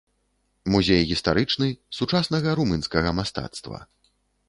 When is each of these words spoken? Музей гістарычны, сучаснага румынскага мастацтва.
Музей 0.75 1.03
гістарычны, 1.11 1.69
сучаснага 1.99 2.59
румынскага 2.63 3.15
мастацтва. 3.23 3.79